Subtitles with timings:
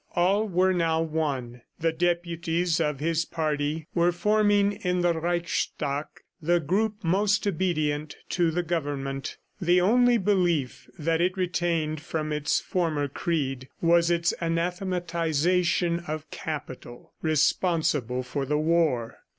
[0.15, 1.61] All were now one.
[1.79, 6.07] The deputies of his party were forming in the Reichstag
[6.41, 9.37] the group most obedient to the government....
[9.61, 17.13] The only belief that it retained from its former creed, was its anathematization of Capital
[17.21, 19.19] responsible for the war.